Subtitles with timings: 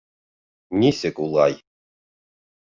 [0.79, 1.53] —Нисек улай?